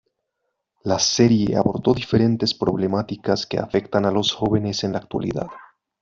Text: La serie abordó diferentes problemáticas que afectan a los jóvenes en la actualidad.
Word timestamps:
La 0.81 0.97
serie 0.97 1.55
abordó 1.55 1.93
diferentes 1.93 2.55
problemáticas 2.55 3.45
que 3.45 3.59
afectan 3.59 4.03
a 4.07 4.11
los 4.11 4.33
jóvenes 4.33 4.83
en 4.83 4.93
la 4.93 4.97
actualidad. 4.97 5.45